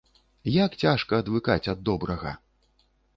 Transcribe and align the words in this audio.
Як 0.53 0.77
цяжка 0.83 1.19
адвыкаць 1.23 1.69
ад 1.73 1.79
добрага! 1.91 2.31